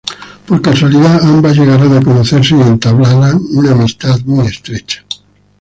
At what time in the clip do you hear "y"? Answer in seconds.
2.57-2.61